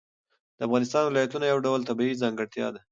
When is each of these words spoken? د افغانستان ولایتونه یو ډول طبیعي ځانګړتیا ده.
د 0.57 0.59
افغانستان 0.67 1.03
ولایتونه 1.05 1.45
یو 1.51 1.57
ډول 1.65 1.81
طبیعي 1.89 2.15
ځانګړتیا 2.21 2.67
ده. 2.73 2.79